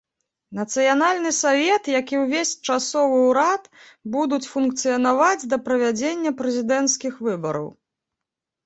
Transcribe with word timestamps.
Нацыянальны 0.59 1.33
савет, 1.39 1.83
як 1.99 2.13
і 2.15 2.21
ўвесь 2.23 2.53
часовы 2.69 3.17
ўрад, 3.29 3.63
будуць 4.17 4.43
функцыянаваць 4.55 5.47
да 5.53 5.57
правядзення 5.69 6.31
прэзідэнцкіх 6.43 7.13
выбараў. 7.31 7.67